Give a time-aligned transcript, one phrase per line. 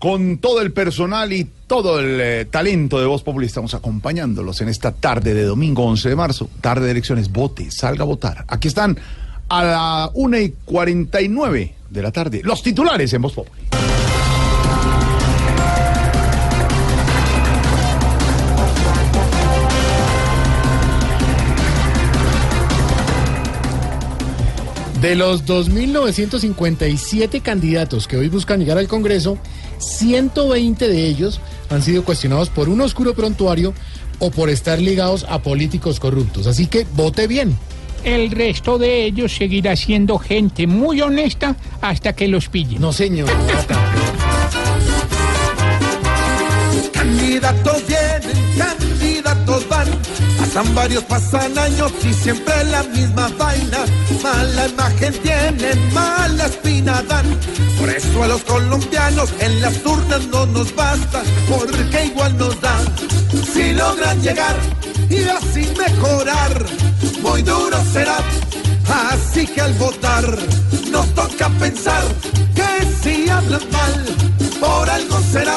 [0.00, 4.68] Con todo el personal y todo el eh, talento de Voz Populi estamos acompañándolos en
[4.68, 8.44] esta tarde de domingo 11 de marzo, tarde de elecciones, vote, salga a votar.
[8.46, 8.96] Aquí están
[9.48, 13.60] a la 1 y 49 de la tarde, los titulares en Voz Populi.
[25.08, 29.38] De los 2.957 candidatos que hoy buscan llegar al Congreso,
[29.78, 33.72] 120 de ellos han sido cuestionados por un oscuro prontuario
[34.18, 36.46] o por estar ligados a políticos corruptos.
[36.46, 37.56] Así que vote bien.
[38.04, 42.78] El resto de ellos seguirá siendo gente muy honesta hasta que los pillen.
[42.78, 43.30] No, señor.
[46.92, 49.88] Candidatos vienen, candidatos van.
[50.38, 53.78] Pasan varios, pasan años y siempre la misma vaina.
[54.22, 57.26] Mala imagen tienen, mala espina dan.
[57.78, 62.84] Por eso a los colombianos en las urnas no nos basta, porque igual nos dan.
[63.52, 64.56] Si logran llegar
[65.10, 66.64] y así mejorar,
[67.22, 68.18] muy duro será.
[69.10, 70.24] Así que al votar
[70.90, 72.04] nos toca pensar
[72.54, 74.04] que si hablan mal,
[74.60, 75.56] por algo será.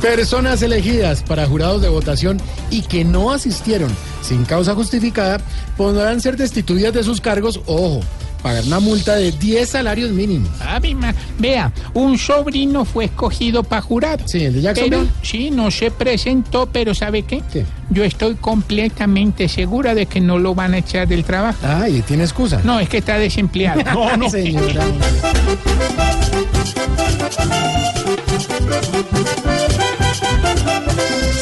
[0.00, 2.38] Personas elegidas para jurados de votación
[2.70, 5.38] y que no asistieron sin causa justificada
[5.76, 8.00] podrán ser destituidas de sus cargos, ojo,
[8.44, 10.50] pagar una multa de 10 salarios mínimos.
[10.60, 14.20] Ave ma- Vea, un sobrino fue escogido para jurar.
[14.26, 15.06] Sí, el de Jacksonville.
[15.06, 17.42] Pero, sí, no se presentó, pero ¿sabe qué?
[17.50, 17.64] ¿Qué?
[17.88, 21.58] Yo estoy completamente segura de que no lo van a echar del trabajo.
[21.62, 22.60] Ay, tiene excusa.
[22.64, 23.82] No, es que está desempleado.
[23.94, 24.28] no, no.
[24.30, 24.84] Señora.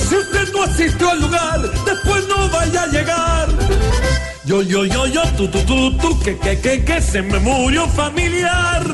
[0.08, 3.31] Si usted no asistió al lugar, después no vaya a llegar.
[4.52, 7.88] Yo, yo, yo, yo, tú, tú, tú, tú, que, que, que, que se me murió
[7.88, 8.84] familiar.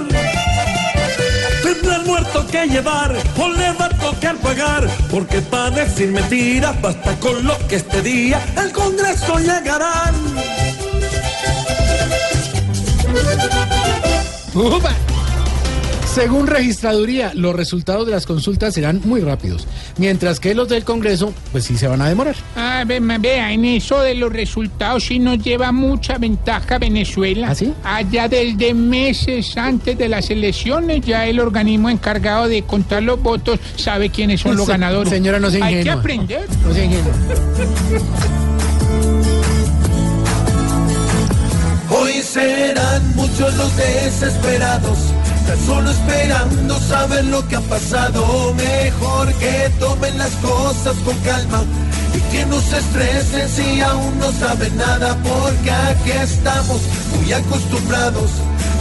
[1.65, 4.88] Tendrá el muerto que llevar o le va a tocar pagar.
[5.10, 10.15] Porque para decir mentiras basta con lo que este día al Congreso llegarán.
[14.55, 15.07] Upa.
[16.19, 19.69] Según registraduría, los resultados de las consultas serán muy rápidos,
[19.99, 22.34] mientras que los del Congreso, pues sí se van a demorar.
[22.56, 27.49] Ah, vea, en eso de los resultados sí nos lleva mucha ventaja Venezuela.
[27.51, 27.73] ¿Ah, sí?
[27.84, 33.61] Allá desde meses antes de las elecciones ya el organismo encargado de contar los votos
[33.77, 35.11] sabe quiénes son los Se- ganadores.
[35.12, 36.00] señora, no sea Hay que ingenua.
[36.00, 36.47] aprender.
[36.67, 37.12] No sea ingenua.
[41.91, 44.99] Hoy serán muchos los desesperados,
[45.48, 48.54] tan solo esperando saber lo que ha pasado.
[48.54, 51.64] Mejor que tomen las cosas con calma
[52.14, 56.82] y que no se estresen si aún no saben nada, porque aquí estamos
[57.16, 58.31] muy acostumbrados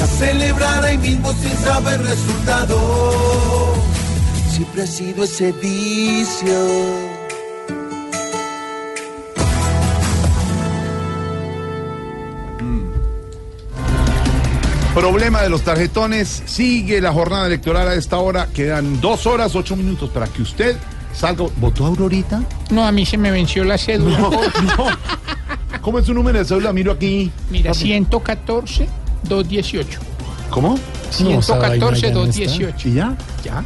[0.03, 2.77] a celebrar ahí mismo sin saber resultado.
[4.51, 7.16] Siempre ha sido ese vicio.
[15.01, 19.75] Problema de los tarjetones, sigue la jornada electoral a esta hora, quedan dos horas, ocho
[19.75, 20.75] minutos para que usted
[21.13, 21.45] salga.
[21.57, 22.41] ¿Votó Aurorita?
[22.71, 24.17] No, a mí se me venció la cédula.
[24.17, 24.87] No, no.
[25.81, 26.73] ¿Cómo es su número de cédula?
[26.73, 27.31] Miro aquí.
[27.51, 27.83] Mira, Papi.
[27.85, 28.89] 114
[29.29, 29.99] 218.
[30.49, 30.69] ¿Cómo?
[31.19, 32.87] No, esa vaina 114 ya no 218.
[32.89, 33.15] ¿Y ya?
[33.45, 33.63] Ya.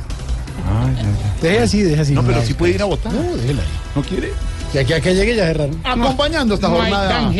[1.42, 2.14] Deje así, deje así.
[2.14, 3.14] No, pero la- sí puede ir a votar.
[3.14, 3.70] No, déjela ahí.
[3.96, 4.34] ¿No quiere?
[4.74, 5.82] Y aquí a que llegue ya cerraron.
[5.84, 7.32] Acompañando esta No jornada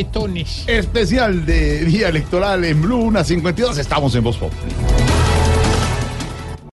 [0.68, 4.38] especial de Vía Electoral en Blue, una 52, estamos en Voz.